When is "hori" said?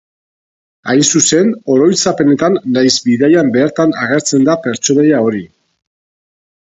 5.27-5.43